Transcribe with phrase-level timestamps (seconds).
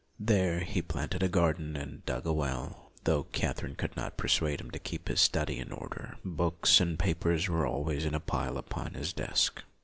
[0.19, 4.71] There he planted a garden, and dug a well; though Katherine could not persuade him
[4.71, 8.95] to keep his study in order; books and papers were always in a pile upon
[8.95, 9.61] his desk.